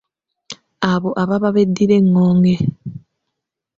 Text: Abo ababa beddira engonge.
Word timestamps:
Abo 0.91 1.09
ababa 1.21 1.49
beddira 1.55 1.93
engonge. 1.99 2.55